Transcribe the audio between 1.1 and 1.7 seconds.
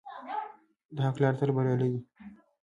لاره تل